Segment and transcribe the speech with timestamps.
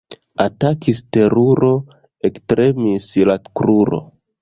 [0.45, 1.71] Atakis teruro,
[2.31, 4.05] ektremis la kruro.